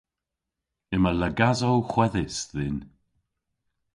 Yma 0.95 1.11
lagasow 1.19 1.75
hwedhys 1.89 2.37
dhyn. 2.53 2.77